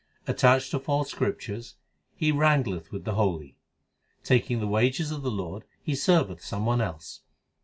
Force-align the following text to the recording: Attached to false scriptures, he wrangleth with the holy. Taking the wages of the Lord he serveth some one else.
Attached 0.25 0.71
to 0.71 0.79
false 0.79 1.11
scriptures, 1.11 1.75
he 2.15 2.31
wrangleth 2.31 2.89
with 2.91 3.03
the 3.05 3.13
holy. 3.13 3.59
Taking 4.23 4.59
the 4.59 4.65
wages 4.65 5.11
of 5.11 5.21
the 5.21 5.29
Lord 5.29 5.63
he 5.83 5.93
serveth 5.93 6.43
some 6.43 6.65
one 6.65 6.81
else. 6.81 7.21